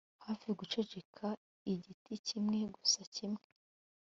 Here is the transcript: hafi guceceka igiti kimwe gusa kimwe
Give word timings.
hafi 0.25 0.47
guceceka 0.59 1.27
igiti 1.73 2.13
kimwe 2.27 2.59
gusa 2.75 3.01
kimwe 3.15 3.41